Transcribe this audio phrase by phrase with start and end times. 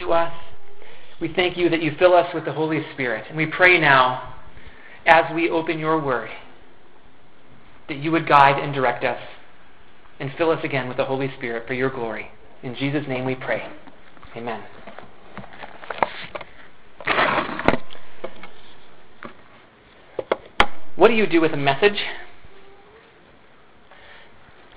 [0.00, 0.32] to us.
[1.20, 3.24] We thank you that you fill us with the Holy Spirit.
[3.28, 4.36] And we pray now,
[5.04, 6.30] as we open your word,
[7.88, 9.20] that you would guide and direct us
[10.20, 12.30] and fill us again with the Holy Spirit for your glory.
[12.62, 13.68] In Jesus' name we pray.
[14.36, 14.62] Amen.
[20.94, 21.98] What do you do with a message?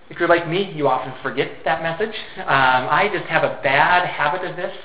[0.10, 2.16] If you're like me, you often forget that message.
[2.38, 4.76] Um, I just have a bad habit of this.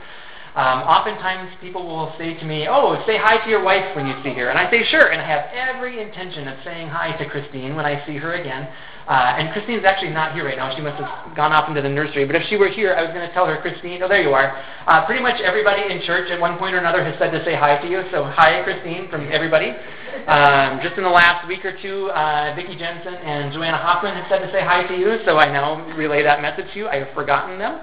[0.57, 4.17] Um, oftentimes, people will say to me, "Oh, say hi to your wife when you
[4.25, 7.27] see her," and I say, "Sure," and I have every intention of saying hi to
[7.29, 8.67] Christine when I see her again.
[9.07, 10.75] Uh, and Christine's actually not here right now.
[10.75, 12.25] She must have gone off into the nursery.
[12.25, 14.35] But if she were here, I was going to tell her, Christine, oh, there you
[14.35, 14.59] are.
[14.89, 17.55] Uh, pretty much everybody in church at one point or another has said to say
[17.55, 18.03] hi to you.
[18.11, 19.71] So hi, Christine, from everybody.
[20.27, 24.27] Um, just in the last week or two, uh, Vicki Jensen and Joanna Hoffman have
[24.29, 25.21] said to say hi to you.
[25.25, 26.89] So I now relay that message to you.
[26.89, 27.79] I have forgotten them.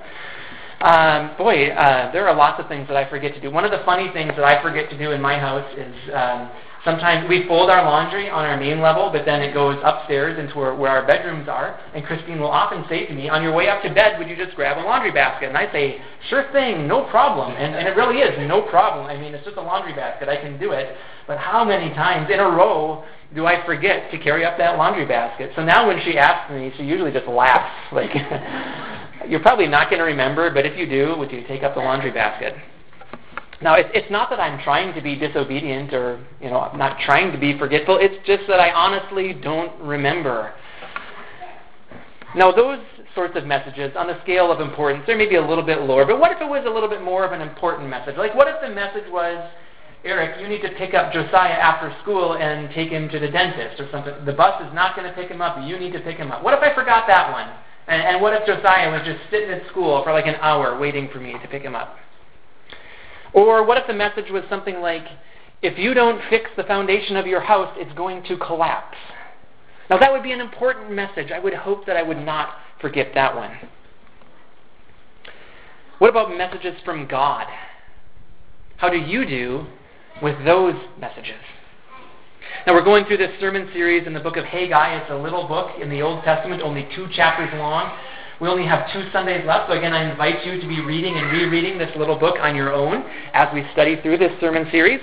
[0.83, 3.49] Um, boy, uh, there are lots of things that I forget to do.
[3.49, 6.51] One of the funny things that I forget to do in my house is um,
[6.83, 10.57] sometimes we fold our laundry on our main level, but then it goes upstairs into
[10.57, 11.79] where, where our bedrooms are.
[11.95, 14.35] And Christine will often say to me, "On your way up to bed, would you
[14.35, 17.95] just grab a laundry basket?" And I say, "Sure thing, no problem." And, and it
[17.95, 19.05] really is no problem.
[19.05, 20.27] I mean, it's just a laundry basket.
[20.27, 20.97] I can do it.
[21.27, 25.05] But how many times in a row do I forget to carry up that laundry
[25.05, 25.53] basket?
[25.55, 28.11] So now when she asks me, she usually just laughs like.
[29.27, 31.81] You're probably not going to remember, but if you do, would you take up the
[31.81, 32.55] laundry basket?
[33.61, 36.99] Now, it's, it's not that I'm trying to be disobedient or, you know, I'm not
[37.05, 37.97] trying to be forgetful.
[38.01, 40.53] It's just that I honestly don't remember.
[42.35, 42.79] Now, those
[43.15, 46.05] sorts of messages, on the scale of importance, they're maybe a little bit lower.
[46.05, 48.17] But what if it was a little bit more of an important message?
[48.17, 49.49] Like, what if the message was,
[50.03, 53.79] Eric, you need to pick up Josiah after school and take him to the dentist
[53.79, 54.13] or something.
[54.25, 55.57] The bus is not going to pick him up.
[55.65, 56.43] You need to pick him up.
[56.43, 57.47] What if I forgot that one?
[57.87, 61.09] And, and what if Josiah was just sitting at school for like an hour waiting
[61.11, 61.97] for me to pick him up?
[63.33, 65.05] Or what if the message was something like,
[65.61, 68.97] if you don't fix the foundation of your house, it's going to collapse?
[69.89, 71.31] Now, that would be an important message.
[71.31, 72.49] I would hope that I would not
[72.79, 73.51] forget that one.
[75.99, 77.47] What about messages from God?
[78.77, 79.65] How do you do
[80.21, 81.39] with those messages?
[82.65, 84.95] Now, we're going through this sermon series in the book of Haggai.
[84.95, 87.91] It's a little book in the Old Testament, only two chapters long.
[88.39, 91.29] We only have two Sundays left, so again, I invite you to be reading and
[91.29, 93.03] rereading this little book on your own
[93.33, 95.01] as we study through this sermon series.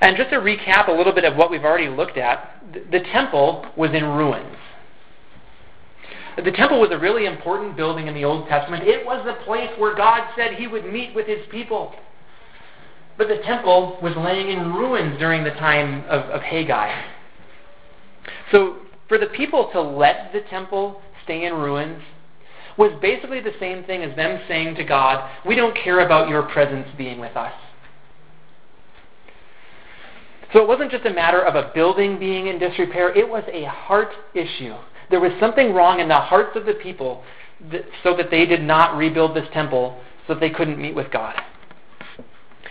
[0.00, 3.66] And just to recap a little bit of what we've already looked at, the temple
[3.76, 4.56] was in ruins.
[6.42, 8.84] The temple was a really important building in the Old Testament.
[8.88, 11.92] It was the place where God said he would meet with his people.
[13.18, 17.04] But the temple was laying in ruins during the time of, of Haggai.
[18.52, 18.76] So
[19.08, 22.00] for the people to let the temple stay in ruins
[22.78, 26.44] was basically the same thing as them saying to God, We don't care about your
[26.44, 27.52] presence being with us.
[30.52, 33.64] So it wasn't just a matter of a building being in disrepair, it was a
[33.64, 34.74] heart issue.
[35.10, 37.24] There was something wrong in the hearts of the people
[37.70, 41.10] that, so that they did not rebuild this temple so that they couldn't meet with
[41.10, 41.34] God.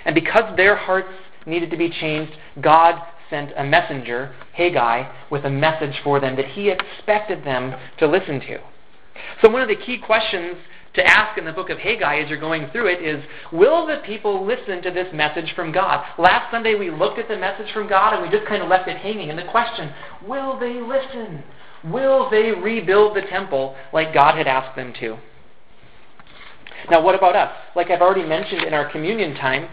[0.08, 1.10] And because their hearts
[1.46, 2.32] needed to be changed,
[2.62, 8.08] God sent a messenger, Haggai, with a message for them that he expected them to
[8.08, 8.60] listen to.
[9.42, 10.56] So, one of the key questions
[10.94, 14.02] to ask in the book of Haggai as you're going through it is Will the
[14.06, 16.06] people listen to this message from God?
[16.18, 18.88] Last Sunday we looked at the message from God and we just kind of left
[18.88, 19.30] it hanging.
[19.30, 19.92] And the question
[20.26, 21.44] Will they listen?
[21.84, 25.18] Will they rebuild the temple like God had asked them to?
[26.90, 27.52] Now, what about us?
[27.76, 29.68] Like I've already mentioned in our communion time,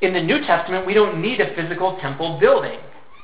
[0.00, 2.78] in the New Testament, we don't need a physical temple building.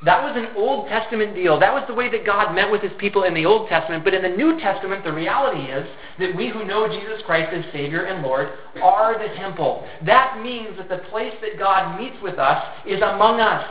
[0.05, 1.57] That was an Old Testament deal.
[1.59, 4.03] That was the way that God met with his people in the Old Testament.
[4.03, 5.87] But in the New Testament, the reality is
[6.19, 8.49] that we who know Jesus Christ as Savior and Lord
[8.81, 9.87] are the temple.
[10.05, 13.65] That means that the place that God meets with us is among us,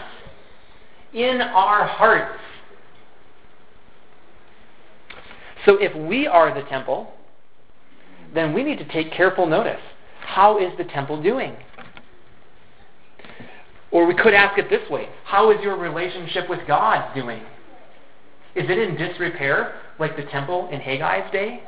[1.12, 2.40] in our hearts.
[5.66, 7.12] So if we are the temple,
[8.34, 9.80] then we need to take careful notice.
[10.20, 11.54] How is the temple doing?
[13.92, 17.42] Or we could ask it this way How is your relationship with God doing?
[18.54, 21.62] Is it in disrepair, like the temple in Haggai's day?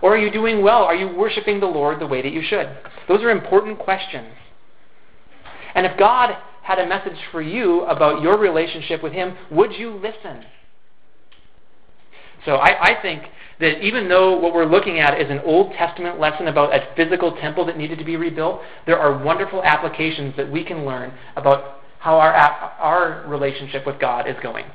[0.00, 0.82] Or are you doing well?
[0.84, 2.68] Are you worshiping the Lord the way that you should?
[3.08, 4.28] Those are important questions.
[5.74, 9.94] And if God had a message for you about your relationship with Him, would you
[9.94, 10.44] listen?
[12.44, 13.22] So I, I think
[13.60, 17.36] that even though what we're looking at is an Old Testament lesson about a physical
[17.36, 21.82] temple that needed to be rebuilt, there are wonderful applications that we can learn about
[21.98, 24.66] how our, our relationship with God is going.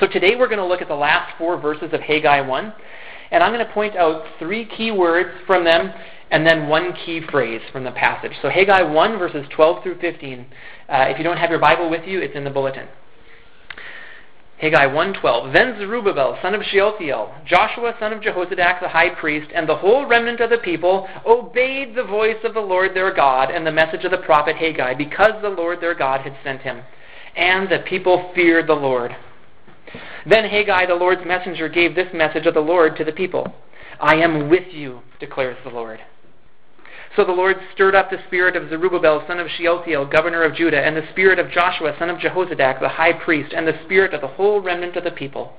[0.00, 2.74] So today we're going to look at the last four verses of Haggai 1,
[3.30, 5.92] and I'm going to point out three key words from them
[6.30, 8.32] and then one key phrase from the passage.
[8.42, 10.46] So Haggai 1, verses 12 through 15.
[10.88, 12.88] Uh, if you don't have your Bible with you, it's in the bulletin.
[14.58, 19.68] Haggai 1:12 Then Zerubbabel son of Shealtiel, Joshua son of Jehozadak the high priest, and
[19.68, 23.66] the whole remnant of the people obeyed the voice of the Lord their God and
[23.66, 26.80] the message of the prophet Haggai, because the Lord their God had sent him.
[27.36, 29.14] And the people feared the Lord.
[30.24, 33.52] Then Haggai, the Lord's messenger, gave this message of the Lord to the people
[34.00, 36.00] I am with you, declares the Lord.
[37.16, 40.84] So the Lord stirred up the spirit of Zerubbabel, son of Shealtiel, governor of Judah,
[40.84, 44.20] and the spirit of Joshua, son of Jehozadak, the high priest, and the spirit of
[44.20, 45.54] the whole remnant of the people.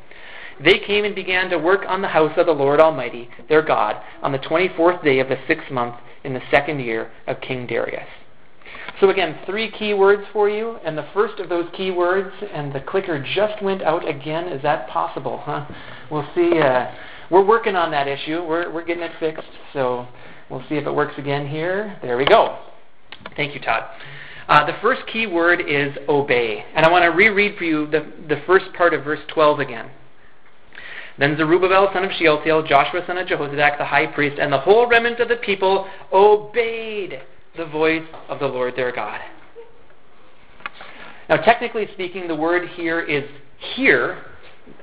[0.64, 4.02] They came and began to work on the house of the Lord Almighty, their God,
[4.22, 8.08] on the 24th day of the sixth month in the second year of King Darius.
[9.00, 12.74] So again, three key words for you, and the first of those key words, and
[12.74, 14.48] the clicker just went out again.
[14.48, 15.42] Is that possible?
[15.44, 15.68] Huh?
[16.10, 16.60] We'll see.
[16.60, 16.92] Uh,
[17.30, 18.44] we're working on that issue.
[18.44, 19.50] We're we're getting it fixed.
[19.74, 20.08] So
[20.50, 21.98] We'll see if it works again here.
[22.02, 22.60] There we go.
[23.36, 23.84] Thank you, Todd.
[24.48, 26.64] Uh, the first key word is obey.
[26.74, 29.92] And I want to reread for you the, the first part of verse 12 again.
[31.20, 34.88] Then Zerubbabel, son of Shealtiel, Joshua, son of Jehozadak, the high priest, and the whole
[34.88, 37.22] remnant of the people obeyed
[37.58, 39.20] the voice of the Lord their God.
[41.30, 43.24] Now, technically speaking, the word here is
[43.76, 44.24] hear,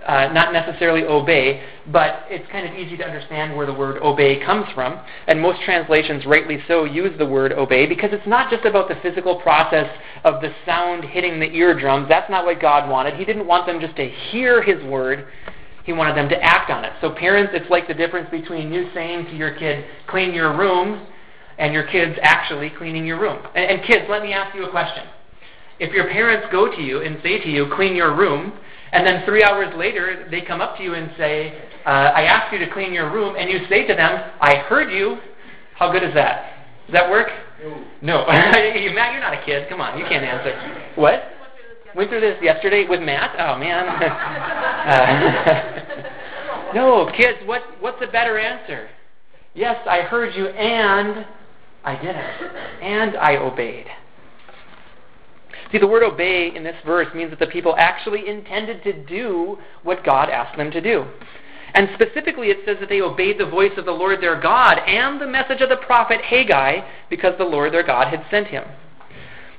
[0.07, 4.45] uh, not necessarily obey, but it's kind of easy to understand where the word obey
[4.45, 5.01] comes from.
[5.27, 8.97] And most translations, rightly so, use the word obey because it's not just about the
[8.97, 9.89] physical process
[10.25, 12.09] of the sound hitting the eardrums.
[12.09, 13.15] That's not what God wanted.
[13.15, 15.29] He didn't want them just to hear His word.
[15.85, 16.93] He wanted them to act on it.
[17.01, 21.07] So, parents, it's like the difference between you saying to your kid, clean your room,
[21.59, 23.45] and your kids actually cleaning your room.
[23.55, 25.05] And, and kids, let me ask you a question.
[25.79, 28.53] If your parents go to you and say to you, clean your room,
[28.93, 32.53] and then three hours later, they come up to you and say, uh, I asked
[32.53, 35.19] you to clean your room, and you say to them, I heard you.
[35.77, 36.53] How good is that?
[36.87, 37.29] Does that work?
[37.61, 37.85] No.
[38.03, 38.27] no.
[38.29, 39.69] Matt, you're not a kid.
[39.69, 40.55] Come on, you can't answer.
[40.95, 41.25] What?
[41.97, 43.35] Went through this yesterday with Matt?
[43.39, 43.89] Oh, man.
[44.89, 48.89] uh, no, kids, what, what's a better answer?
[49.55, 51.25] Yes, I heard you, and
[51.85, 52.83] I did it.
[52.83, 53.87] And I obeyed.
[55.71, 59.59] See, the word obey in this verse means that the people actually intended to do
[59.83, 61.05] what God asked them to do.
[61.75, 65.21] And specifically, it says that they obeyed the voice of the Lord their God and
[65.21, 68.65] the message of the prophet Haggai because the Lord their God had sent him.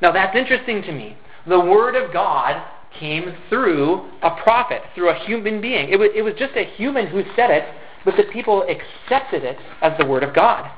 [0.01, 1.17] Now, that's interesting to me.
[1.47, 2.63] The word of God
[2.97, 5.89] came through a prophet, through a human being.
[5.89, 7.65] It was, it was just a human who said it,
[8.05, 10.71] but the people accepted it as the word of God.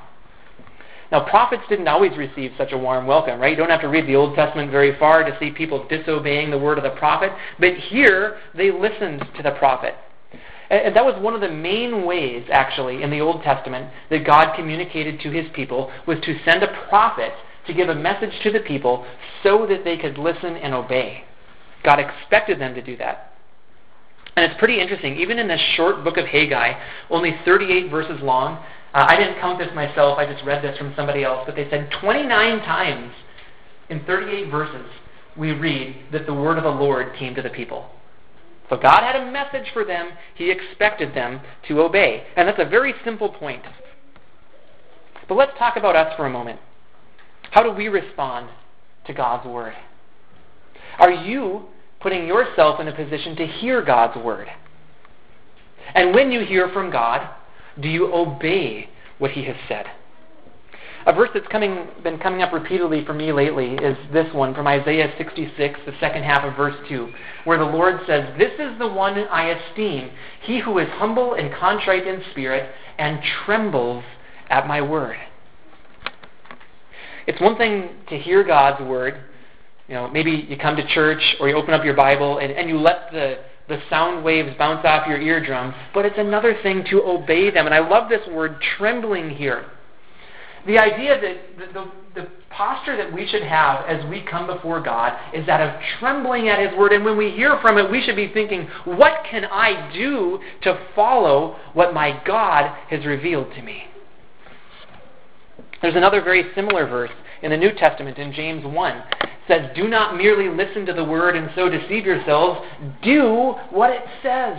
[1.12, 3.52] Now, prophets didn't always receive such a warm welcome, right?
[3.52, 6.58] You don't have to read the Old Testament very far to see people disobeying the
[6.58, 7.32] word of the prophet.
[7.60, 9.96] But here, they listened to the prophet.
[10.70, 14.54] And that was one of the main ways, actually, in the Old Testament that God
[14.56, 17.32] communicated to his people was to send a prophet
[17.68, 19.06] to give a message to the people
[19.44, 21.24] so that they could listen and obey.
[21.84, 23.34] God expected them to do that.
[24.36, 25.18] And it's pretty interesting.
[25.18, 26.74] Even in this short book of Haggai,
[27.10, 28.64] only 38 verses long,
[28.98, 31.70] uh, I didn't count this myself, I just read this from somebody else, but they
[31.70, 33.14] said 29 times
[33.90, 34.90] in 38 verses
[35.38, 37.92] we read that the word of the Lord came to the people.
[38.72, 42.26] So God had a message for them, He expected them to obey.
[42.36, 43.62] And that's a very simple point.
[45.30, 46.60] But let's talk about us for a moment.
[47.52, 48.50] How do we respond
[49.06, 49.74] to God's word?
[50.98, 51.66] Are you
[52.00, 54.48] putting yourself in a position to hear God's word?
[55.94, 57.30] And when you hear from God,
[57.82, 59.88] do you obey what he has said?
[61.08, 64.68] A verse that's coming, been coming up repeatedly for me lately is this one from
[64.68, 67.14] Isaiah 66, the second half of verse 2,
[67.46, 71.54] where the Lord says, This is the one I esteem, he who is humble and
[71.54, 74.04] contrite in spirit and trembles
[74.50, 75.16] at my word.
[77.26, 79.24] It's one thing to hear God's word.
[79.88, 82.68] You know, maybe you come to church or you open up your Bible and, and
[82.68, 87.04] you let the the sound waves bounce off your eardrums, but it's another thing to
[87.04, 87.66] obey them.
[87.66, 89.66] And I love this word trembling here.
[90.66, 94.82] The idea that the, the, the, posture that we should have as we come before
[94.82, 96.92] God is that of trembling at His Word.
[96.92, 100.80] And when we hear from it, we should be thinking, what can I do to
[100.96, 103.84] follow what my God has revealed to me?
[105.84, 107.12] There's another very similar verse
[107.44, 109.04] in the New Testament in James 1
[109.48, 112.62] says, Do not merely listen to the word and so deceive yourselves.
[113.02, 114.58] Do what it says.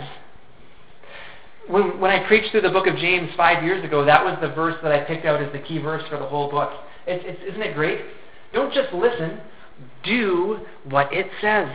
[1.67, 4.49] When, when I preached through the book of James five years ago, that was the
[4.49, 6.71] verse that I picked out as the key verse for the whole book.
[7.05, 8.01] It's, it's, isn't it great?
[8.53, 9.39] Don't just listen,
[10.03, 11.69] do what it says.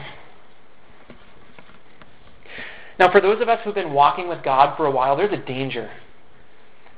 [2.99, 5.45] Now, for those of us who've been walking with God for a while, there's a
[5.45, 5.91] danger.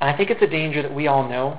[0.00, 1.58] And I think it's a danger that we all know.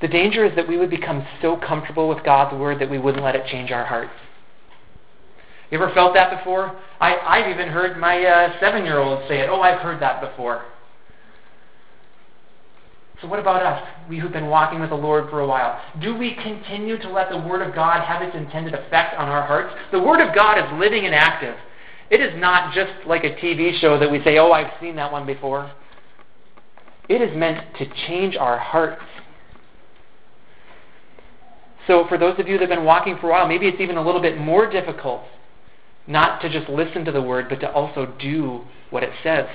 [0.00, 3.24] The danger is that we would become so comfortable with God's Word that we wouldn't
[3.24, 4.12] let it change our hearts.
[5.70, 6.78] You ever felt that before?
[7.00, 9.48] I, I've even heard my uh, seven year old say it.
[9.50, 10.64] Oh, I've heard that before.
[13.22, 15.80] So, what about us, we who've been walking with the Lord for a while?
[16.02, 19.46] Do we continue to let the Word of God have its intended effect on our
[19.46, 19.74] hearts?
[19.90, 21.56] The Word of God is living and active.
[22.10, 25.10] It is not just like a TV show that we say, oh, I've seen that
[25.10, 25.72] one before.
[27.08, 29.02] It is meant to change our hearts.
[31.86, 33.96] So, for those of you that have been walking for a while, maybe it's even
[33.96, 35.22] a little bit more difficult
[36.08, 39.46] not to just listen to the Word, but to also do what it says.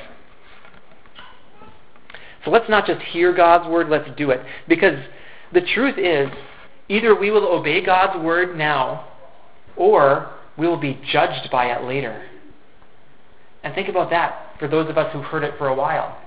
[2.44, 4.42] So let's not just hear God's word, let's do it.
[4.68, 4.98] Because
[5.54, 6.30] the truth is,
[6.90, 9.08] either we will obey God's word now,
[9.76, 12.26] or we will be judged by it later.
[13.64, 16.20] And think about that for those of us who've heard it for a while.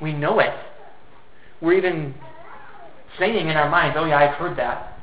[0.00, 0.54] We know it.
[1.60, 2.14] We're even
[3.18, 4.98] saying in our minds, oh, yeah, I've heard that.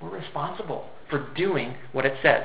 [0.00, 2.44] We're responsible for doing what it says.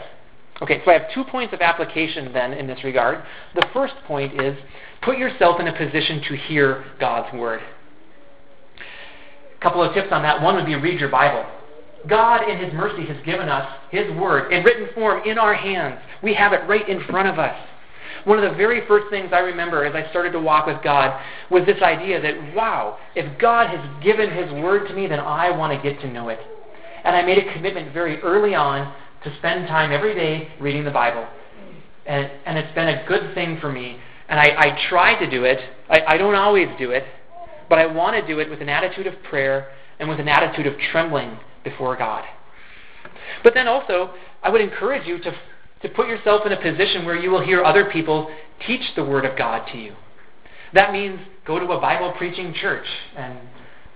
[0.61, 3.23] Okay, so I have two points of application then in this regard.
[3.55, 4.57] The first point is
[5.03, 7.61] put yourself in a position to hear God's Word.
[9.55, 10.41] A couple of tips on that.
[10.41, 11.45] One would be read your Bible.
[12.07, 15.99] God, in His mercy, has given us His Word in written form in our hands.
[16.23, 17.55] We have it right in front of us.
[18.25, 21.19] One of the very first things I remember as I started to walk with God
[21.49, 25.49] was this idea that, wow, if God has given His Word to me, then I
[25.55, 26.39] want to get to know it.
[27.03, 30.91] And I made a commitment very early on to spend time every day reading the
[30.91, 31.27] Bible.
[32.05, 33.99] And, and it's been a good thing for me.
[34.29, 35.59] And I, I try to do it.
[35.89, 37.05] I, I don't always do it,
[37.69, 40.67] but I want to do it with an attitude of prayer and with an attitude
[40.67, 42.23] of trembling before God.
[43.43, 45.31] But then also, I would encourage you to,
[45.81, 48.29] to put yourself in a position where you will hear other people
[48.65, 49.95] teach the Word of God to you.
[50.73, 53.37] That means go to a Bible preaching church and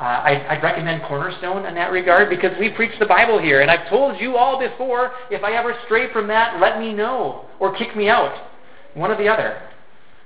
[0.02, 3.62] uh, I, I'd recommend Cornerstone in that regard because we preach the Bible here.
[3.62, 7.46] And I've told you all before if I ever stray from that, let me know
[7.60, 8.50] or kick me out.
[8.96, 9.62] One or the other.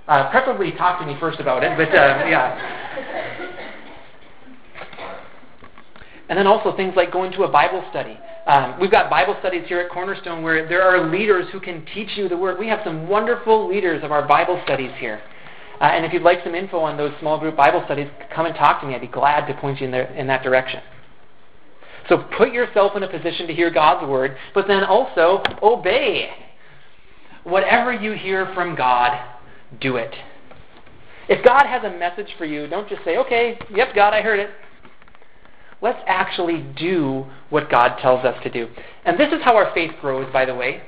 [0.08, 3.76] Uh, preferably talk to me first about it, but uh, yeah.
[6.30, 8.18] And then also things like going to a Bible study.
[8.46, 12.10] Um, we've got Bible studies here at Cornerstone where there are leaders who can teach
[12.16, 12.60] you the Word.
[12.60, 15.22] We have some wonderful leaders of our Bible studies here.
[15.82, 18.56] Uh, and if you'd like some info on those small group Bible studies, come and
[18.56, 18.94] talk to me.
[18.94, 20.82] I'd be glad to point you in, there, in that direction.
[22.08, 26.30] So put yourself in a position to hear God's word, but then also obey.
[27.44, 29.20] Whatever you hear from God,
[29.82, 30.14] do it.
[31.28, 34.40] If God has a message for you, don't just say, okay, yep, God, I heard
[34.40, 34.52] it.
[35.86, 38.68] Let's actually do what God tells us to do.
[39.06, 40.82] And this is how our faith grows, by the way.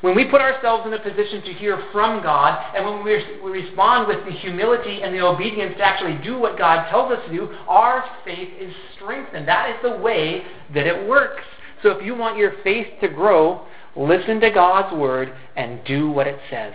[0.00, 3.12] When we put ourselves in a position to hear from God, and when we,
[3.48, 7.32] respond with the humility and the obedience to actually do what God tells us to
[7.32, 9.46] do, our faith is strengthened.
[9.46, 10.42] That is the way
[10.74, 11.44] that it works.
[11.84, 16.26] So if you want your faith to grow, listen to God's word and do what
[16.26, 16.74] it says.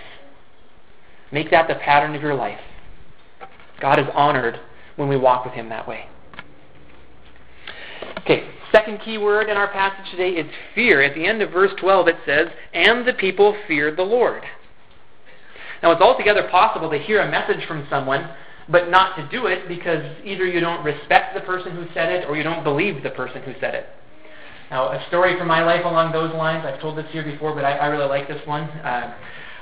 [1.33, 2.61] Make that the pattern of your life.
[3.81, 4.61] God is honored
[4.95, 6.07] when we walk with Him that way.
[8.25, 11.03] Okay, second key word in our passage today is fear.
[11.03, 14.41] At the end of verse 12 it says, And the people feared the Lord.
[15.83, 18.27] Now it's altogether possible to hear a message from someone,
[18.67, 22.27] but not to do it because either you don't respect the person who said it
[22.27, 23.85] or you don't believe the person who said it.
[24.71, 27.63] Now, a story from my life along those lines, I've told this here before, but
[27.63, 28.63] I, I really like this one.
[28.63, 29.15] Uh,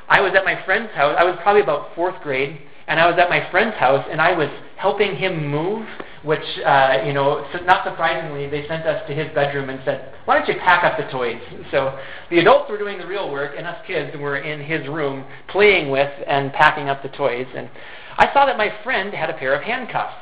[0.08, 1.18] I was at my friend's house.
[1.20, 4.32] I was probably about fourth grade, and I was at my friend's house, and I
[4.32, 5.86] was helping him move
[6.24, 10.38] which, uh, you know, not surprisingly, they sent us to his bedroom and said, why
[10.38, 11.42] don't you pack up the toys?
[11.70, 12.00] So
[12.30, 15.92] the adults were doing the real work, and us kids were in his room playing
[15.92, 17.48] with and packing up the toys.
[17.56, 17.70] And
[18.18, 20.16] I saw that my friend had a pair of handcuffs.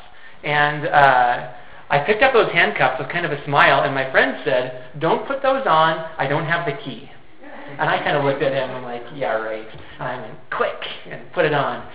[0.43, 1.53] And uh,
[1.89, 5.27] I picked up those handcuffs with kind of a smile, and my friend said, don't
[5.27, 6.09] put those on.
[6.17, 7.11] I don't have the key.
[7.77, 9.67] And I kind of looked at him and I'm like, yeah, right.
[9.99, 11.87] And I went, quick, and put it on.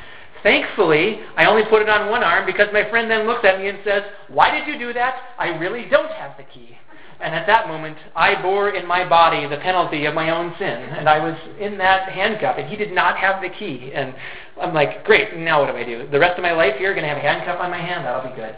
[0.43, 3.69] Thankfully, I only put it on one arm because my friend then looks at me
[3.69, 5.17] and says, Why did you do that?
[5.39, 6.77] I really don't have the key.
[7.19, 10.69] And at that moment, I bore in my body the penalty of my own sin.
[10.69, 13.91] And I was in that handcuff, and he did not have the key.
[13.95, 14.15] And
[14.61, 16.07] I'm like, great, now what do I do?
[16.11, 18.05] The rest of my life here, going to have a handcuff on my hand?
[18.05, 18.55] That'll be good.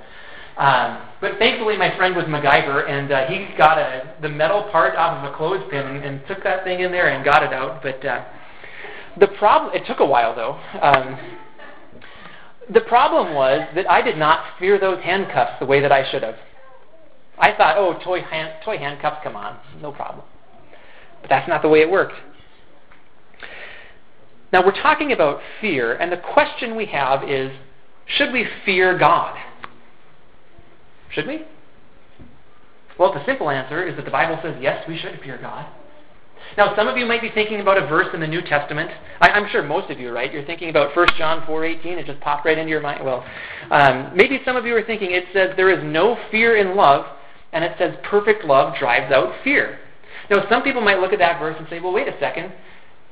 [0.57, 4.97] Um, but thankfully, my friend was MacGyver, and uh, he got a, the metal part
[4.97, 7.81] off of a clothespin and, and took that thing in there and got it out.
[7.81, 8.25] But uh,
[9.21, 10.59] the problem, it took a while though.
[10.83, 11.38] Um,
[12.73, 16.23] the problem was that I did not fear those handcuffs the way that I should
[16.23, 16.37] have.
[17.39, 20.25] I thought, oh, toy, hand, toy handcuffs, come on, no problem.
[21.21, 22.15] But that's not the way it worked.
[24.53, 27.53] Now, we're talking about fear, and the question we have is
[28.07, 29.39] should we fear God?
[31.11, 31.43] Should we?
[32.99, 35.67] Well, the simple answer is that the Bible says yes, we should fear God.
[36.57, 38.91] Now, some of you might be thinking about a verse in the New Testament.
[39.21, 40.33] I, am sure most of you, right?
[40.33, 41.99] You're thinking about 1 John 4:18.
[41.99, 43.05] It just popped right into your mind.
[43.05, 43.25] Well,
[43.71, 47.07] um, maybe some of you are thinking it says there is no fear in love,
[47.53, 49.79] and it says perfect love drives out fear.
[50.31, 52.53] Now, some people might look at that verse and say, well, wait a second.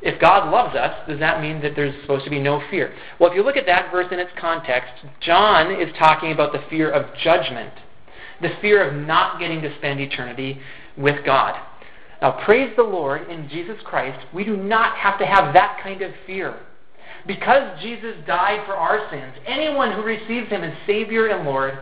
[0.02, 2.92] If God loves us, does that mean that there's supposed to be no fear?
[3.18, 6.62] Well, if you look at that verse in its context, John is talking about the
[6.68, 7.72] fear of judgment,
[8.42, 10.60] the fear of not getting to spend eternity
[10.98, 11.58] with God.
[12.22, 16.02] Now, praise the Lord in Jesus Christ, we do not have to have that kind
[16.02, 16.58] of fear.
[17.26, 21.78] Because Jesus died for our sins, anyone who receives him as Savior and Lord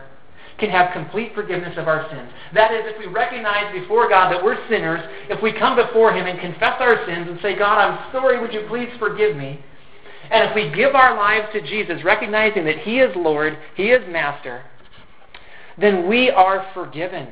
[0.57, 2.29] can have complete forgiveness of our sins.
[2.53, 6.25] That is, if we recognize before God that we're sinners, if we come before Him
[6.27, 9.59] and confess our sins and say, God, I'm sorry, would you please forgive me?
[10.31, 14.01] And if we give our lives to Jesus, recognizing that He is Lord, He is
[14.09, 14.63] Master,
[15.77, 17.27] then we are forgiven.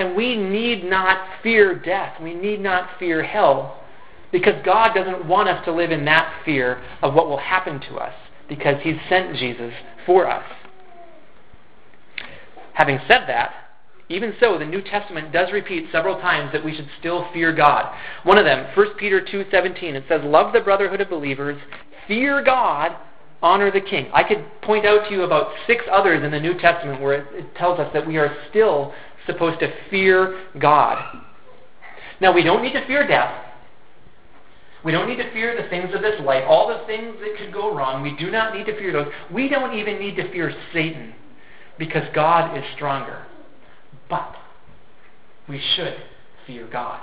[0.00, 2.18] And we need not fear death.
[2.22, 3.82] We need not fear hell.
[4.32, 7.96] Because God doesn't want us to live in that fear of what will happen to
[7.96, 8.14] us.
[8.48, 9.74] Because He's sent Jesus
[10.06, 10.44] for us.
[12.72, 13.52] Having said that,
[14.08, 17.94] even so, the New Testament does repeat several times that we should still fear God.
[18.24, 21.60] One of them, 1 Peter 2:17, it says, "Love the brotherhood of believers,
[22.08, 22.96] fear God,
[23.42, 26.54] honor the king." I could point out to you about six others in the New
[26.54, 28.92] Testament where it, it tells us that we are still
[29.26, 31.22] supposed to fear God.
[32.20, 33.46] Now, we don't need to fear death.
[34.84, 37.52] We don't need to fear the things of this life, all the things that could
[37.52, 38.02] go wrong.
[38.02, 39.12] We do not need to fear those.
[39.30, 41.14] We don't even need to fear Satan
[41.78, 43.26] because God is stronger.
[44.08, 44.34] But
[45.48, 45.96] we should
[46.46, 47.00] fear God.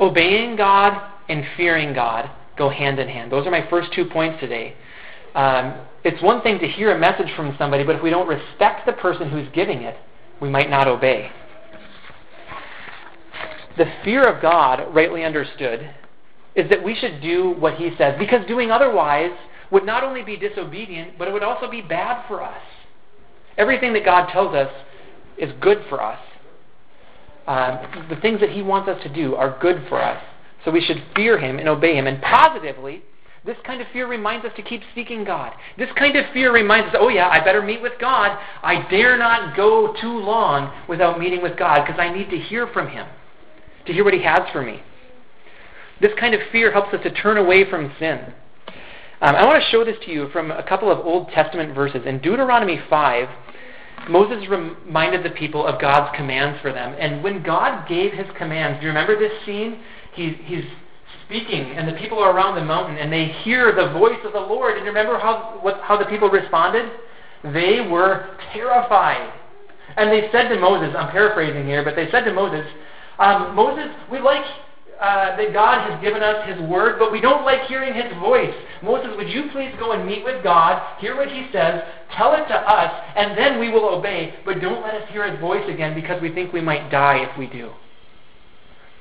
[0.00, 3.32] Obeying God and fearing God go hand in hand.
[3.32, 4.74] Those are my first two points today.
[5.34, 8.86] Um, it's one thing to hear a message from somebody, but if we don't respect
[8.86, 9.96] the person who's giving it,
[10.40, 11.30] we might not obey.
[13.78, 15.88] The fear of God, rightly understood,
[16.54, 19.30] is that we should do what He says, because doing otherwise
[19.70, 22.60] would not only be disobedient, but it would also be bad for us.
[23.56, 24.70] Everything that God tells us
[25.38, 26.18] is good for us.
[27.46, 30.22] Um, the things that He wants us to do are good for us.
[30.64, 32.06] So we should fear Him and obey Him.
[32.06, 33.02] And positively,
[33.44, 35.52] this kind of fear reminds us to keep seeking God.
[35.76, 38.38] This kind of fear reminds us, oh yeah, I better meet with God.
[38.62, 42.68] I dare not go too long without meeting with God because I need to hear
[42.68, 43.06] from Him,
[43.86, 44.80] to hear what He has for me.
[46.00, 48.32] This kind of fear helps us to turn away from sin.
[49.20, 52.02] Um, I want to show this to you from a couple of Old Testament verses.
[52.06, 53.28] In Deuteronomy 5,
[54.08, 56.96] Moses reminded the people of God's commands for them.
[56.98, 59.78] And when God gave his commands, do you remember this scene?
[60.14, 60.64] He, he's
[61.32, 64.40] speaking, and the people are around the mountain, and they hear the voice of the
[64.40, 64.76] Lord.
[64.76, 66.90] And remember how, what, how the people responded?
[67.42, 69.32] They were terrified.
[69.96, 72.66] And they said to Moses, I'm paraphrasing here, but they said to Moses,
[73.18, 74.44] um, Moses, we like
[75.00, 78.54] uh, that God has given us His Word, but we don't like hearing His voice.
[78.82, 81.82] Moses, would you please go and meet with God, hear what He says,
[82.16, 85.40] tell it to us, and then we will obey, but don't let us hear His
[85.40, 87.70] voice again because we think we might die if we do.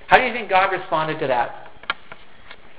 [0.08, 1.71] How do you think God responded to that?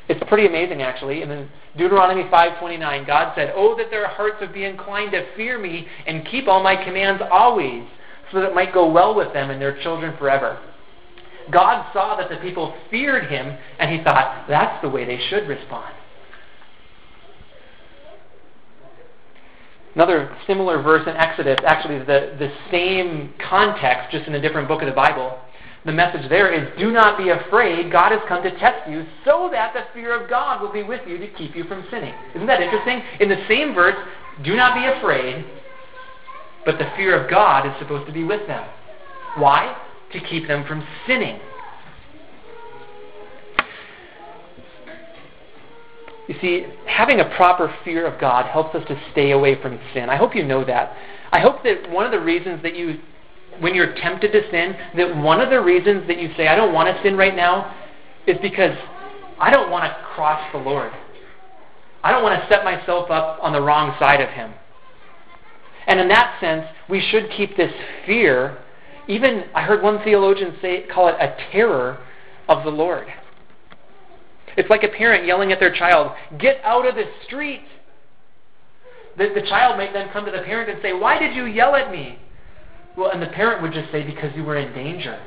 [0.09, 1.23] It's pretty amazing, actually.
[1.23, 5.89] In Deuteronomy 5:29, God said, "Oh, that their hearts would be inclined to fear me
[6.07, 7.85] and keep all my commands always,
[8.31, 10.59] so that it might go well with them and their children forever."
[11.51, 15.49] God saw that the people feared him, and he thought, that's the way they should
[15.49, 15.93] respond.
[19.95, 24.81] Another similar verse in Exodus, actually the, the same context, just in a different book
[24.81, 25.39] of the Bible.
[25.85, 27.91] The message there is do not be afraid.
[27.91, 31.01] God has come to test you so that the fear of God will be with
[31.09, 32.15] you to keep you from sinning.
[32.35, 33.03] Isn't that interesting?
[33.21, 33.97] In the same verse,
[34.45, 35.45] do not be afraid,
[36.65, 38.65] but the fear of God is supposed to be with them.
[39.37, 39.77] Why?
[40.13, 41.41] to keep them from sinning.
[46.29, 50.09] You see, having a proper fear of God helps us to stay away from sin.
[50.09, 50.97] I hope you know that.
[51.33, 53.01] I hope that one of the reasons that you,
[53.61, 56.73] when you're tempted to sin, that one of the reasons that you say, I don't
[56.73, 57.75] want to sin right now,
[58.27, 58.77] is because
[59.39, 60.93] I don't want to cross the Lord.
[62.05, 64.53] I don't want to set myself up on the wrong side of Him.
[65.87, 67.73] And in that sense, we should keep this
[68.07, 68.59] fear
[69.09, 71.99] even I heard one theologian say call it a terror
[72.49, 73.07] of the Lord.
[74.57, 77.63] It's like a parent yelling at their child, "Get out of the street."
[79.17, 81.75] The, the child might then come to the parent and say, "Why did you yell
[81.75, 82.19] at me?"
[82.97, 85.19] Well, and the parent would just say, "Because you were in danger,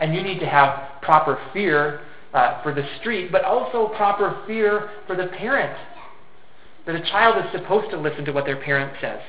[0.00, 2.00] and you need to have proper fear
[2.34, 5.76] uh, for the street, but also proper fear for the parent."
[6.86, 9.20] That a child is supposed to listen to what their parent says.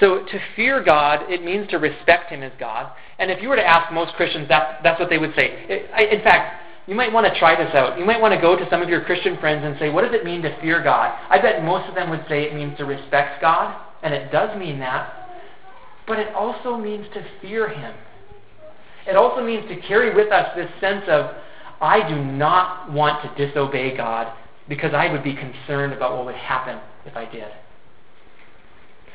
[0.00, 2.92] So to fear God, it means to respect Him as God.
[3.18, 5.86] And if you were to ask most Christians, that, that's what they would say.
[6.10, 7.98] In fact, you might want to try this out.
[7.98, 10.12] You might want to go to some of your Christian friends and say, what does
[10.12, 11.16] it mean to fear God?
[11.30, 14.58] I bet most of them would say it means to respect God, and it does
[14.58, 15.21] mean that.
[16.06, 17.94] But it also means to fear Him.
[19.06, 21.34] It also means to carry with us this sense of,
[21.80, 24.32] I do not want to disobey God
[24.68, 27.48] because I would be concerned about what would happen if I did.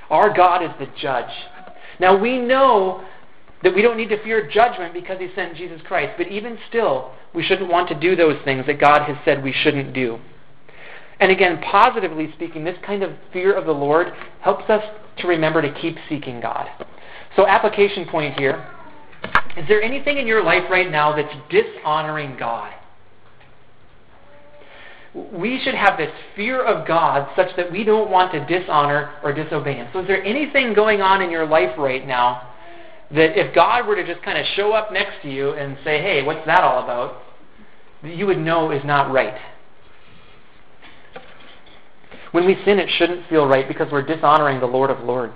[0.09, 1.31] Our God is the judge.
[1.99, 3.05] Now we know
[3.63, 7.11] that we don't need to fear judgment because he sent Jesus Christ, but even still,
[7.33, 10.19] we shouldn't want to do those things that God has said we shouldn't do.
[11.19, 14.83] And again, positively speaking, this kind of fear of the Lord helps us
[15.19, 16.67] to remember to keep seeking God.
[17.35, 18.67] So, application point here
[19.57, 22.73] is there anything in your life right now that's dishonoring God?
[25.33, 29.33] We should have this fear of God such that we don't want to dishonor or
[29.33, 29.87] disobey Him.
[29.93, 32.53] So, is there anything going on in your life right now
[33.09, 36.01] that if God were to just kind of show up next to you and say,
[36.01, 37.23] hey, what's that all about?
[38.03, 39.33] That you would know is not right.
[42.37, 45.33] When we sin, it shouldn't feel right because we're dishonoring the Lord of Lords.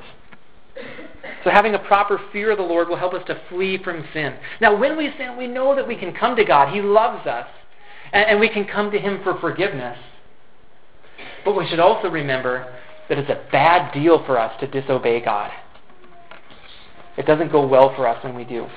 [1.44, 4.36] So having a proper fear of the Lord will help us to flee from sin.
[4.62, 6.72] Now, when we sin, we know that we can come to God.
[6.72, 7.48] He loves us.
[8.14, 9.98] And, and we can come to Him for forgiveness.
[11.44, 12.72] But we should also remember
[13.10, 15.50] that it's a bad deal for us to disobey God.
[17.18, 18.68] It doesn't go well for us when we do.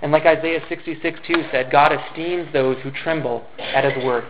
[0.00, 4.28] And like Isaiah 66 2 said, God esteems those who tremble at His word.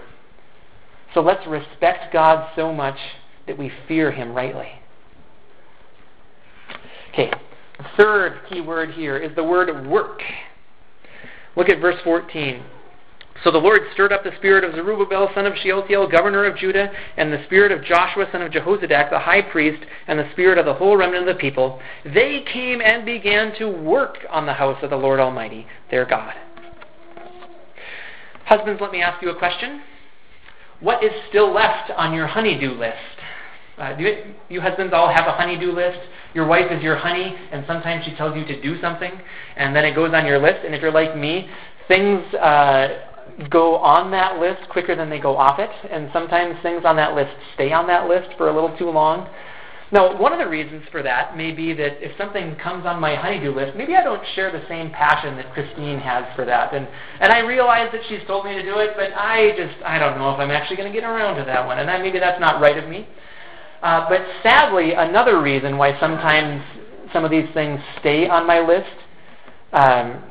[1.12, 2.96] So let's respect God so much
[3.46, 4.68] that we fear Him rightly.
[7.12, 7.33] Okay,
[7.96, 10.20] third key word here is the word work.
[11.57, 12.62] Look at verse 14.
[13.42, 16.90] So the Lord stirred up the spirit of Zerubbabel, son of Shealtiel, governor of Judah,
[17.16, 20.66] and the spirit of Joshua, son of Jehozadak, the high priest, and the spirit of
[20.66, 21.80] the whole remnant of the people.
[22.04, 26.35] They came and began to work on the house of the Lord Almighty, their God.
[28.46, 29.83] Husbands, let me ask you a question.
[30.80, 32.96] What is still left on your honey-do list?
[33.78, 35.98] Uh, you, you husbands all have a honey-do list?
[36.32, 39.12] Your wife is your honey, and sometimes she tells you to do something,
[39.56, 40.64] and then it goes on your list.
[40.64, 41.48] And if you're like me,
[41.88, 42.88] things uh,
[43.50, 47.14] go on that list quicker than they go off it, and sometimes things on that
[47.14, 49.28] list stay on that list for a little too long.
[49.92, 53.14] Now, one of the reasons for that may be that if something comes on my
[53.14, 56.74] honey-do list, maybe I don't share the same passion that Christine has for that.
[56.74, 56.88] And,
[57.20, 60.18] and I realize that she's told me to do it, but I just, I don't
[60.18, 61.78] know if I'm actually going to get around to that one.
[61.78, 63.06] And that, maybe that's not right of me.
[63.82, 66.62] Uh, but sadly, another reason why sometimes
[67.12, 68.90] some of these things stay on my list
[69.74, 70.22] um,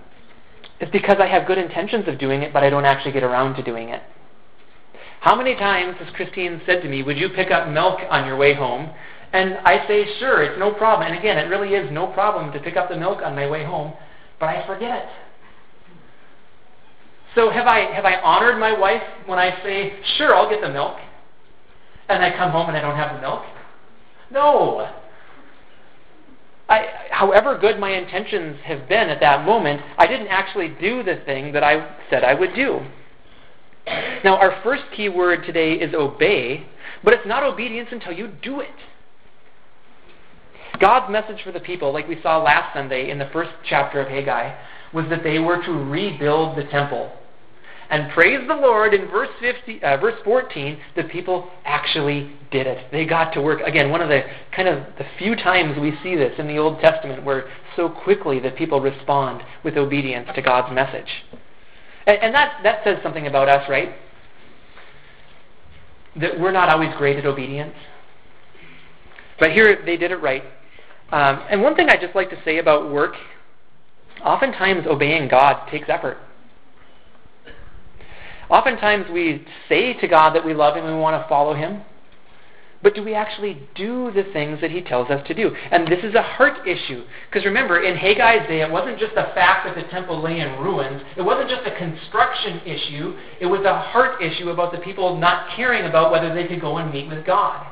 [0.80, 3.56] it's because I have good intentions of doing it, but I don't actually get around
[3.56, 4.02] to doing it.
[5.20, 8.38] How many times has Christine said to me, Would you pick up milk on your
[8.38, 8.90] way home?
[9.34, 11.10] And I say, Sure, it's no problem.
[11.10, 13.64] And again, it really is no problem to pick up the milk on my way
[13.64, 13.94] home,
[14.40, 15.04] but I forget.
[15.04, 15.10] it.
[17.36, 20.70] So have I have I honored my wife when I say, Sure, I'll get the
[20.70, 20.98] milk,
[22.10, 23.44] and I come home and I don't have the milk?
[24.32, 24.90] No.
[26.70, 31.22] I, however good my intentions have been at that moment, I didn't actually do the
[31.26, 32.80] thing that I said I would do.
[34.24, 36.66] Now, our first key word today is obey,
[37.04, 38.70] but it's not obedience until you do it.
[40.80, 44.08] God's message for the people, like we saw last Sunday in the first chapter of
[44.08, 44.56] Haggai,
[44.94, 47.12] was that they were to rebuild the temple.
[47.94, 52.88] And praise the Lord, in verse, 50, uh, verse 14, the people actually did it.
[52.92, 53.62] They got to work.
[53.62, 56.80] Again, one of the kind of the few times we see this in the Old
[56.80, 61.08] Testament where so quickly the people respond with obedience to God's message.
[62.08, 63.94] And, and that, that says something about us, right?
[66.20, 67.76] That we're not always great at obedience.
[69.40, 70.42] But here they did it right.
[71.12, 73.14] Um, and one thing I just like to say about work
[74.26, 76.18] oftentimes obeying God takes effort.
[78.50, 81.82] Oftentimes we say to God that we love Him and we want to follow Him,
[82.84, 85.56] but do we actually do the things that He tells us to do?
[85.72, 87.06] And this is a heart issue.
[87.30, 90.60] Because remember, in Haggai's day, it wasn't just the fact that the temple lay in
[90.60, 95.18] ruins, it wasn't just a construction issue, it was a heart issue about the people
[95.18, 97.66] not caring about whether they could go and meet with God.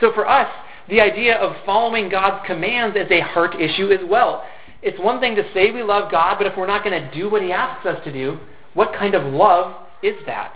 [0.00, 0.52] So for us,
[0.90, 4.44] the idea of following God's commands is a heart issue as well.
[4.82, 7.30] It's one thing to say we love God, but if we're not going to do
[7.30, 8.38] what He asks us to do,
[8.74, 10.54] what kind of love is that?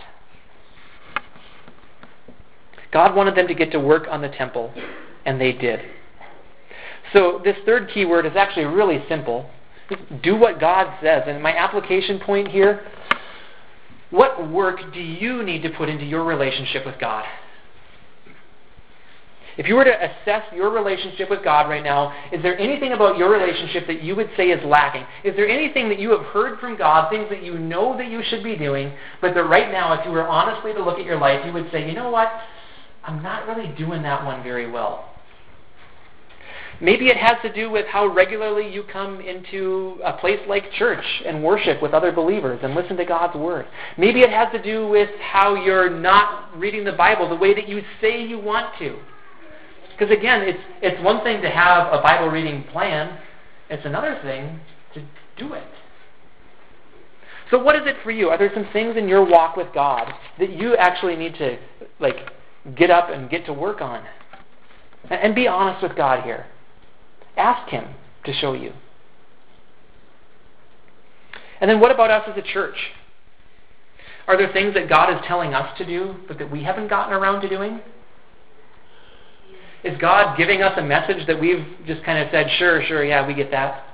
[2.92, 4.72] God wanted them to get to work on the temple,
[5.24, 5.80] and they did.
[7.12, 9.48] So, this third key word is actually really simple.
[10.22, 11.24] Do what God says.
[11.26, 12.84] And my application point here
[14.10, 17.24] what work do you need to put into your relationship with God?
[19.56, 23.16] If you were to assess your relationship with God right now, is there anything about
[23.16, 25.04] your relationship that you would say is lacking?
[25.24, 28.22] Is there anything that you have heard from God, things that you know that you
[28.28, 28.92] should be doing,
[29.22, 31.70] but that right now, if you were honestly to look at your life, you would
[31.72, 32.28] say, you know what?
[33.02, 35.12] I'm not really doing that one very well.
[36.78, 41.04] Maybe it has to do with how regularly you come into a place like church
[41.24, 43.66] and worship with other believers and listen to God's Word.
[43.96, 47.66] Maybe it has to do with how you're not reading the Bible the way that
[47.66, 48.98] you say you want to.
[49.96, 53.18] Because again, it's, it's one thing to have a Bible reading plan,
[53.70, 54.60] it's another thing
[54.94, 55.02] to
[55.38, 55.64] do it.
[57.50, 58.28] So what is it for you?
[58.28, 61.58] Are there some things in your walk with God that you actually need to
[62.00, 62.16] like
[62.76, 64.04] get up and get to work on?
[65.08, 66.46] And be honest with God here.
[67.36, 68.72] Ask Him to show you.
[71.60, 72.76] And then what about us as a church?
[74.26, 77.14] Are there things that God is telling us to do, but that we haven't gotten
[77.14, 77.80] around to doing?
[79.84, 83.26] Is God giving us a message that we've just kind of said, sure, sure, yeah,
[83.26, 83.84] we get that?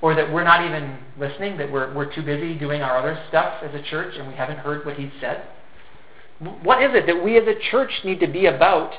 [0.00, 3.62] Or that we're not even listening, that we're, we're too busy doing our other stuff
[3.62, 5.44] as a church and we haven't heard what He's said?
[6.62, 8.92] What is it that we as a church need to be about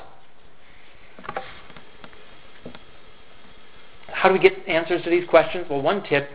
[4.25, 5.67] How do we get answers to these questions?
[5.69, 6.27] Well, one tip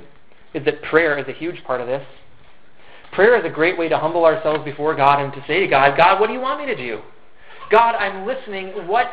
[0.55, 2.07] is that prayer is a huge part of this.
[3.13, 5.97] Prayer is a great way to humble ourselves before God and to say to God,
[5.97, 7.01] God, what do you want me to do?
[7.69, 8.87] God, I'm listening.
[8.87, 9.11] What,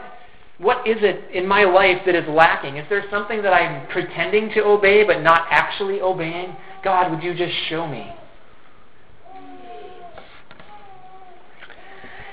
[0.59, 2.77] what is it in my life that is lacking?
[2.77, 6.55] Is there something that I'm pretending to obey but not actually obeying?
[6.83, 8.11] God, would you just show me?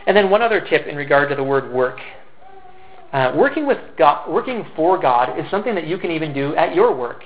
[0.06, 1.98] And then one other tip in regard to the word work.
[3.12, 6.74] Uh, working with God, working for God is something that you can even do at
[6.74, 7.22] your work.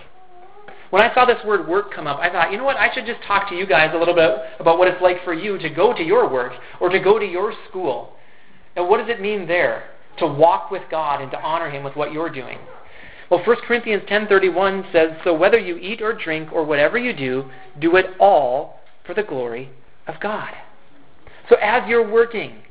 [0.91, 2.77] When I saw this word work come up, I thought, you know what?
[2.77, 5.35] I should just talk to you guys a little bit about what it's like for
[5.35, 8.15] you to go to your work or to go to your school.
[8.75, 9.85] And what does it mean there
[10.19, 12.59] to walk with God and to honor Him with what you're doing?
[13.31, 17.51] Well, 1 Corinthians 10:31 says, "So whether you eat or drink or whatever you do,
[17.79, 19.71] do it all for the glory
[20.07, 20.51] of God."
[21.49, 22.63] So as you're working,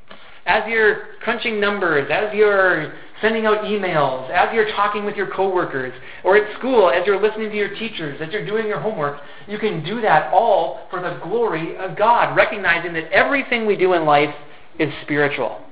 [0.46, 5.94] as you're crunching numbers, as you're sending out emails, as you're talking with your coworkers,
[6.24, 9.58] or at school, as you're listening to your teachers, as you're doing your homework, you
[9.58, 14.06] can do that all for the glory of God, recognizing that everything we do in
[14.06, 14.34] life
[14.80, 15.67] is spiritual.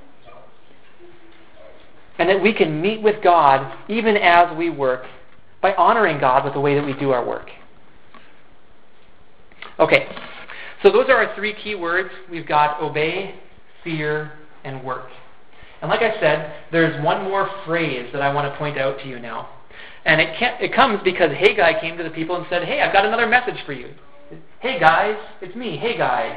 [2.18, 5.04] And that we can meet with God even as we work
[5.60, 7.50] by honoring God with the way that we do our work.
[9.78, 10.08] Okay,
[10.82, 12.10] so those are our three key words.
[12.30, 13.34] We've got obey,
[13.84, 14.32] fear,
[14.64, 15.08] and work.
[15.82, 19.08] And like I said, there's one more phrase that I want to point out to
[19.08, 19.50] you now.
[20.04, 20.28] And it,
[20.60, 23.56] it comes because Haggai came to the people and said, Hey, I've got another message
[23.66, 23.92] for you.
[24.60, 26.28] Hey, guys, it's me, Haggai.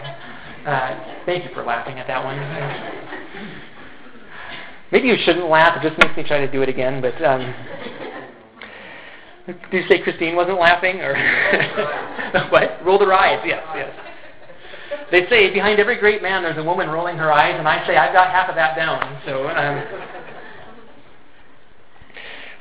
[0.65, 3.65] Uh, thank you for laughing at that one.
[4.91, 5.77] Maybe you shouldn't laugh.
[5.77, 7.01] It just makes me try to do it again.
[7.01, 7.53] But um,
[9.45, 10.99] did you say Christine wasn't laughing?
[10.99, 11.15] or
[12.49, 12.83] what?
[12.83, 13.41] Roll her eyes.
[13.45, 13.93] Yes, yes.
[15.11, 17.97] They say behind every great man there's a woman rolling her eyes, and I say
[17.97, 19.21] I've got half of that down.
[19.25, 19.85] So, um,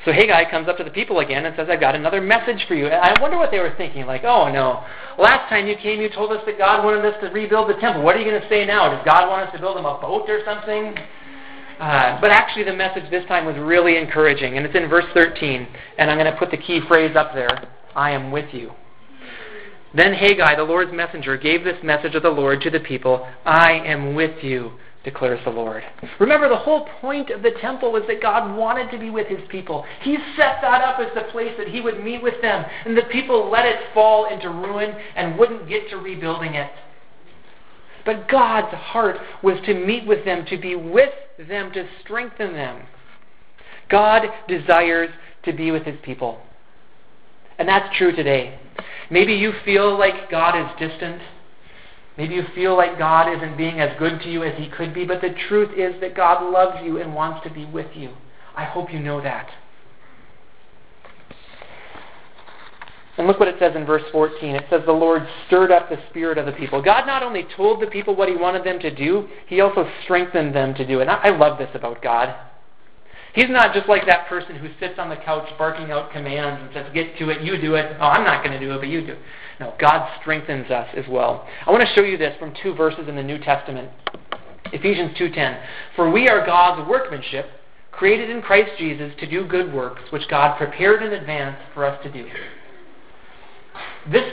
[0.05, 2.75] so Haggai comes up to the people again and says, I've got another message for
[2.75, 2.87] you.
[2.87, 4.07] And I wonder what they were thinking.
[4.07, 4.85] Like, oh no,
[5.19, 8.03] last time you came, you told us that God wanted us to rebuild the temple.
[8.03, 8.89] What are you going to say now?
[8.95, 10.95] Does God want us to build him a boat or something?
[11.79, 15.69] Uh, but actually, the message this time was really encouraging, and it's in verse 13.
[15.99, 17.49] And I'm going to put the key phrase up there
[17.95, 18.73] I am with you.
[19.95, 23.73] Then Haggai, the Lord's messenger, gave this message of the Lord to the people I
[23.73, 25.83] am with you, declares the Lord.
[26.19, 29.41] Remember, the whole point of the temple was that God wanted to be with his
[29.49, 29.85] people.
[30.03, 33.03] He set that up as the place that he would meet with them, and the
[33.11, 36.71] people let it fall into ruin and wouldn't get to rebuilding it.
[38.09, 41.13] But God's heart was to meet with them, to be with
[41.47, 42.87] them, to strengthen them.
[43.91, 45.11] God desires
[45.45, 46.41] to be with his people.
[47.59, 48.59] And that's true today.
[49.11, 51.21] Maybe you feel like God is distant.
[52.17, 55.05] Maybe you feel like God isn't being as good to you as He could be,
[55.05, 58.15] but the truth is that God loves you and wants to be with you.
[58.57, 59.51] I hope you know that.
[63.19, 64.55] And look what it says in verse 14.
[64.55, 66.81] It says, The Lord stirred up the spirit of the people.
[66.81, 70.55] God not only told the people what He wanted them to do, He also strengthened
[70.55, 71.09] them to do it.
[71.09, 72.35] And I love this about God.
[73.35, 76.71] He's not just like that person who sits on the couch barking out commands and
[76.73, 77.97] says, Get to it, you do it.
[78.01, 79.17] Oh, I'm not going to do it, but you do.
[79.61, 81.47] No, God strengthens us as well.
[81.67, 83.91] I want to show you this from two verses in the New Testament.
[84.73, 85.61] Ephesians 2:10.
[85.97, 87.51] For we are God's workmanship,
[87.91, 92.01] created in Christ Jesus to do good works, which God prepared in advance for us
[92.05, 92.29] to do.
[94.11, 94.25] This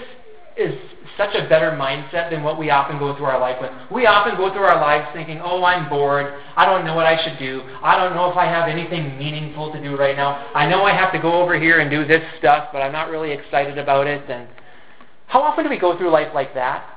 [0.57, 0.73] is
[1.17, 3.71] such a better mindset than what we often go through our life with.
[3.91, 6.33] We often go through our lives thinking, oh, I'm bored.
[6.55, 7.61] I don't know what I should do.
[7.81, 10.51] I don't know if I have anything meaningful to do right now.
[10.53, 13.09] I know I have to go over here and do this stuff, but I'm not
[13.09, 14.29] really excited about it.
[14.29, 14.47] And
[15.27, 16.89] how often do we go through life like that?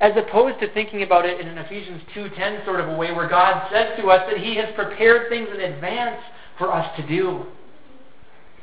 [0.00, 3.28] As opposed to thinking about it in an Ephesians 2.10 sort of a way where
[3.28, 6.20] God says to us that He has prepared things in advance
[6.58, 7.46] for us to do.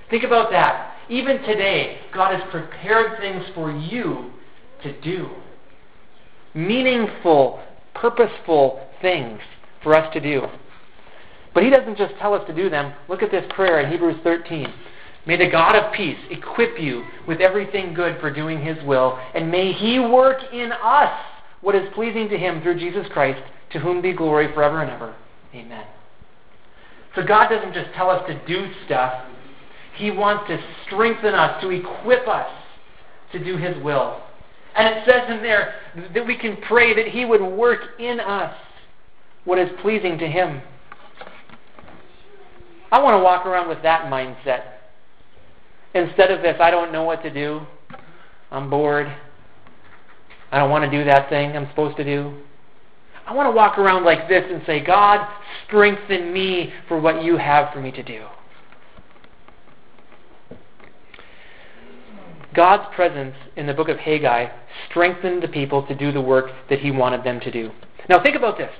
[0.09, 0.92] Think about that.
[1.09, 4.31] Even today, God has prepared things for you
[4.83, 5.29] to do.
[6.53, 7.61] Meaningful,
[7.93, 9.39] purposeful things
[9.81, 10.43] for us to do.
[11.53, 12.93] But He doesn't just tell us to do them.
[13.09, 14.67] Look at this prayer in Hebrews 13.
[15.25, 19.49] May the God of peace equip you with everything good for doing His will, and
[19.49, 21.13] may He work in us
[21.61, 25.15] what is pleasing to Him through Jesus Christ, to whom be glory forever and ever.
[25.53, 25.85] Amen.
[27.15, 29.25] So God doesn't just tell us to do stuff,
[29.95, 32.49] he wants to strengthen us, to equip us
[33.31, 34.21] to do His will.
[34.75, 35.75] And it says in there
[36.13, 38.55] that we can pray that He would work in us
[39.45, 40.61] what is pleasing to Him.
[42.91, 44.63] I want to walk around with that mindset.
[45.93, 47.61] Instead of this, I don't know what to do.
[48.51, 49.13] I'm bored.
[50.51, 52.35] I don't want to do that thing I'm supposed to do.
[53.25, 55.27] I want to walk around like this and say, God,
[55.67, 58.25] strengthen me for what you have for me to do.
[62.53, 64.47] God's presence in the book of Haggai
[64.89, 67.71] strengthened the people to do the work that he wanted them to do.
[68.09, 68.71] Now, think about this.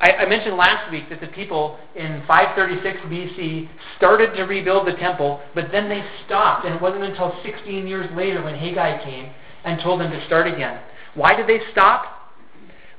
[0.00, 4.94] I, I, mentioned last week that the people in 536 BC started to rebuild the
[4.94, 9.32] temple, but then they stopped, and it wasn't until 16 years later when Haggai came
[9.64, 10.80] and told them to start again.
[11.14, 12.32] Why did they stop?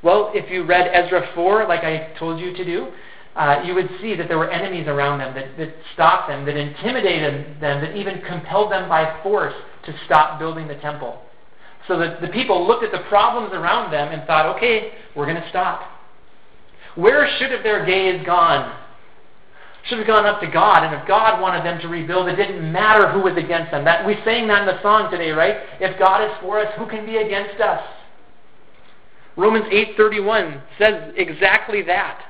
[0.02, 2.88] Well, if you read Ezra 4, like I told you to do,
[3.36, 6.56] uh, you would see that there were enemies around them that, that stopped them, that
[6.56, 11.22] intimidated them, that even compelled them by force to stop building the temple.
[11.88, 15.42] So that the people looked at the problems around them and thought, okay, we're going
[15.42, 15.82] to stop.
[16.96, 18.80] Where should have their gaze gone?
[19.86, 22.72] Should have gone up to God, and if God wanted them to rebuild, it didn't
[22.72, 23.84] matter who was against them.
[23.84, 25.58] That we sang that in the song today, right?
[25.82, 27.84] If God is for us, who can be against us?
[29.36, 32.22] Romans 8:31 says exactly that.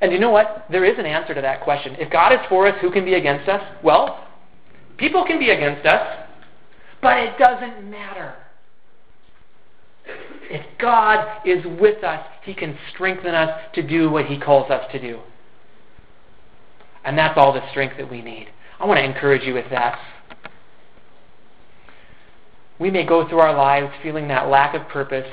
[0.00, 0.66] And you know what?
[0.70, 1.94] There is an answer to that question.
[2.00, 3.62] If God is for us, who can be against us?
[3.82, 4.26] Well,
[5.00, 6.28] People can be against us,
[7.00, 8.34] but it doesn't matter.
[10.50, 14.84] If God is with us, He can strengthen us to do what He calls us
[14.92, 15.20] to do.
[17.02, 18.48] And that's all the strength that we need.
[18.78, 19.98] I want to encourage you with that.
[22.78, 25.28] We may go through our lives feeling that lack of purpose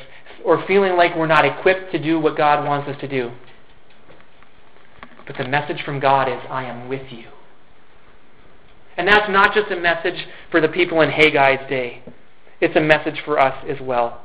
[0.46, 3.32] or feeling like we're not equipped to do what God wants us to do.
[5.26, 7.26] But the message from God is, I am with you.
[8.98, 12.02] And that's not just a message for the people in Haggai's day.
[12.60, 14.22] It's a message for us as well.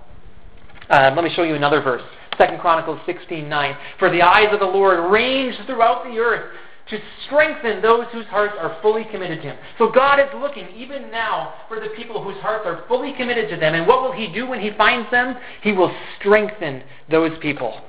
[0.88, 2.02] Uh, let me show you another verse.
[2.38, 3.76] Second Chronicles 16:9.
[3.98, 6.56] For the eyes of the Lord range throughout the earth
[6.88, 9.56] to strengthen those whose hearts are fully committed to Him.
[9.78, 13.56] So God is looking even now for the people whose hearts are fully committed to
[13.56, 13.74] them.
[13.74, 15.36] And what will He do when He finds them?
[15.62, 17.80] He will strengthen those people.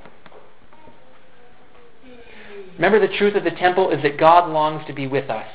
[2.74, 5.46] Remember, the truth of the temple is that God longs to be with us.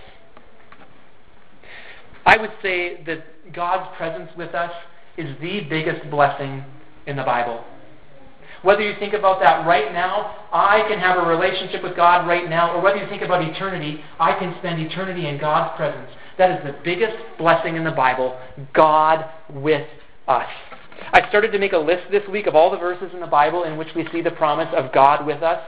[2.29, 4.71] I would say that God's presence with us
[5.17, 6.63] is the biggest blessing
[7.07, 7.63] in the Bible.
[8.61, 12.47] Whether you think about that right now, I can have a relationship with God right
[12.47, 16.11] now, or whether you think about eternity, I can spend eternity in God's presence.
[16.37, 18.39] That is the biggest blessing in the Bible
[18.73, 19.87] God with
[20.27, 20.49] us.
[21.11, 23.63] I started to make a list this week of all the verses in the Bible
[23.63, 25.63] in which we see the promise of God with us,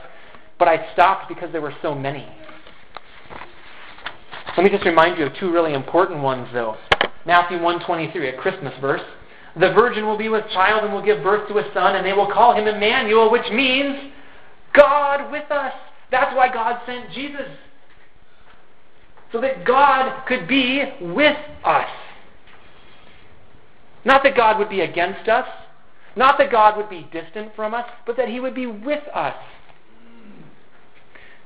[0.60, 2.28] but I stopped because there were so many.
[4.58, 6.78] Let me just remind you of two really important ones, though.
[7.26, 9.02] Matthew 1.23, a Christmas verse.
[9.56, 12.14] The virgin will be with child and will give birth to a son, and they
[12.14, 14.12] will call him Emmanuel, which means
[14.74, 15.74] God with us.
[16.10, 17.48] That's why God sent Jesus.
[19.32, 21.90] So that God could be with us.
[24.04, 25.48] Not that God would be against us,
[26.16, 29.36] not that God would be distant from us, but that He would be with us.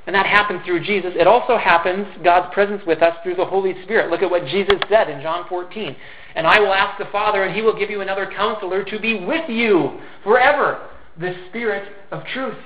[0.08, 1.14] And that happens through Jesus.
[1.16, 4.12] It also happens, God's presence with us, through the Holy Spirit.
[4.12, 5.95] Look at what Jesus said in John 14.
[6.36, 9.26] And I will ask the Father, and he will give you another counselor to be
[9.26, 10.89] with you forever,
[11.20, 12.58] the Spirit of truth.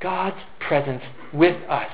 [0.00, 1.02] God's presence
[1.32, 1.90] with us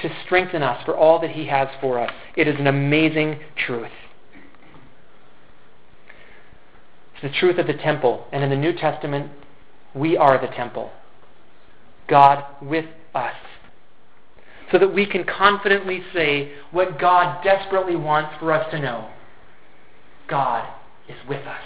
[0.00, 2.12] to strengthen us for all that he has for us.
[2.36, 3.90] It is an amazing truth.
[7.14, 8.26] It's the truth of the temple.
[8.32, 9.30] And in the New Testament,
[9.94, 10.90] we are the temple.
[12.08, 13.34] God with us.
[14.70, 19.10] so that we can confidently say what God desperately wants for us to know
[20.28, 20.66] God
[21.08, 21.60] is with us.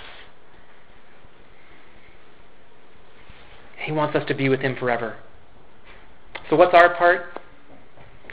[3.79, 5.17] He wants us to be with Him forever.
[6.51, 7.41] So, what's our part?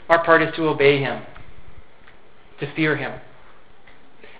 [0.08, 1.22] Our part is to obey Him,
[2.58, 3.20] to fear Him,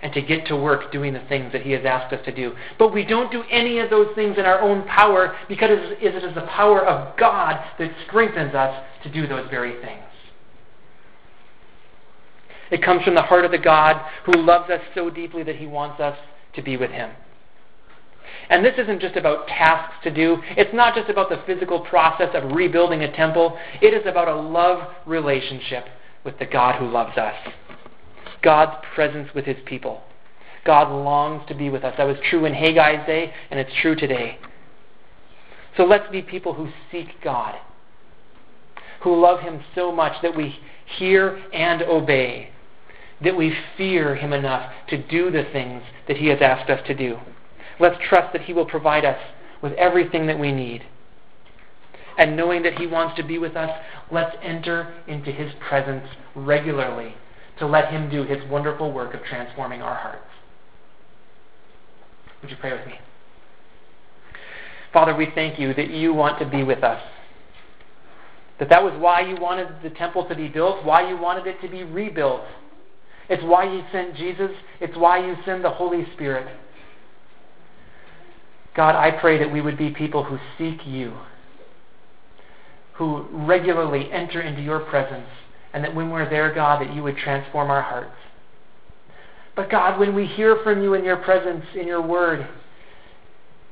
[0.01, 2.53] and to get to work doing the things that He has asked us to do.
[2.77, 6.35] But we don't do any of those things in our own power because it is
[6.35, 10.03] the power of God that strengthens us to do those very things.
[12.71, 15.67] It comes from the heart of the God who loves us so deeply that He
[15.67, 16.17] wants us
[16.55, 17.11] to be with Him.
[18.49, 20.37] And this isn't just about tasks to do.
[20.51, 23.57] It's not just about the physical process of rebuilding a temple.
[23.81, 25.85] It is about a love relationship
[26.23, 27.35] with the God who loves us.
[28.45, 30.03] God's presence with his people.
[30.65, 31.95] God longs to be with us.
[31.97, 34.37] That was true in Haggai's day, and it's true today.
[35.75, 37.55] So let's be people who seek God,
[39.01, 40.55] who love him so much that we
[40.97, 42.51] hear and obey,
[43.23, 46.93] that we fear him enough to do the things that he has asked us to
[46.93, 47.17] do.
[47.79, 49.19] Let's trust that He will provide us
[49.61, 50.83] with everything that we need.
[52.17, 53.71] And knowing that He wants to be with us,
[54.11, 57.15] let's enter into His presence regularly
[57.59, 60.27] to let Him do His wonderful work of transforming our hearts.
[62.41, 62.93] Would you pray with me?
[64.93, 67.01] Father, we thank you that you want to be with us.
[68.59, 71.59] That that was why you wanted the temple to be built, why you wanted it
[71.61, 72.43] to be rebuilt.
[73.29, 74.51] It's why you sent Jesus.
[74.79, 76.47] It's why you send the Holy Spirit.
[78.75, 81.13] God, I pray that we would be people who seek you,
[82.93, 85.27] who regularly enter into your presence,
[85.75, 88.15] and that when we're there, God, that you would transform our hearts.
[89.57, 92.47] But God, when we hear from you in your presence, in your word,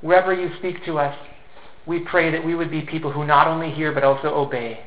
[0.01, 1.17] wherever you speak to us,
[1.87, 4.81] we pray that we would be people who not only hear but also obey.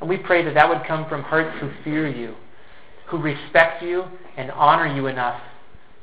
[0.00, 2.36] And we pray that that would come from hearts who fear you,
[3.08, 4.04] who respect you
[4.36, 5.42] and honor you enough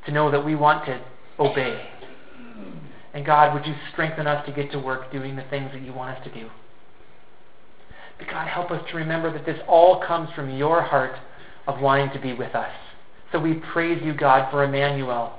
[0.06, 1.02] to know that we want to
[1.40, 1.82] obey.
[3.14, 5.94] And God, would you strengthen us to get to work doing the things that you
[5.94, 6.50] want us to do?
[8.20, 11.18] But God, help us to remember that this all comes from your heart
[11.68, 12.72] of wanting to be with us.
[13.32, 15.34] So we praise you, God, for Emmanuel.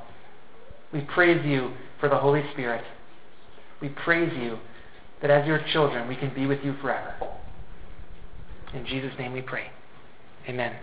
[0.92, 2.84] We praise you for the Holy Spirit.
[3.80, 4.58] We praise you
[5.20, 7.14] that as your children, we can be with you forever.
[8.74, 9.70] In Jesus' name we pray.
[10.48, 10.74] Amen.